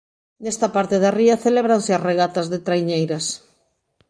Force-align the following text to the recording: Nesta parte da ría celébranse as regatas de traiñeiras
Nesta 0.43 0.67
parte 0.75 0.95
da 1.03 1.11
ría 1.19 1.41
celébranse 1.45 1.91
as 1.93 2.03
regatas 2.09 2.47
de 2.51 2.59
traiñeiras 2.65 3.25